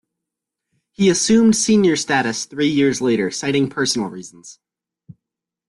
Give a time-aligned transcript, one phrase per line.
[0.93, 4.57] He assumed senior status three years later, citing personal reasons.